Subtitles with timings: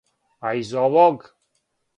[0.47, 1.19] А из овог?